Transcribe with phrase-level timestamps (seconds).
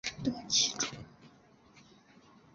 [0.23, 0.87] 得其中